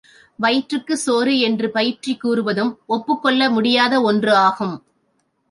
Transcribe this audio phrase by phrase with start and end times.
[0.35, 4.83] வயிற்றுக்குச் சோறு என்று பயிற்றிக் கூறுவதும் ஒப்புக் கொள்ள முடியாத ஒன்று ஆகும்.